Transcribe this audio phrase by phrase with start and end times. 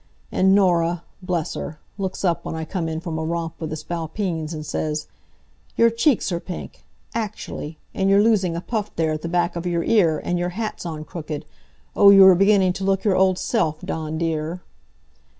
[0.31, 1.79] And Norah bless her!
[1.99, 5.05] looks up when I come in from a romp with the Spalpeens and says:
[5.77, 6.83] "Your cheeks are pink!
[7.13, 7.77] Actually!
[7.93, 10.87] And you're losing a puff there at the back of your ear, and your hat's
[10.87, 11.45] on crooked.
[11.95, 14.63] Oh, you are beginning to look your old self, Dawn dear!"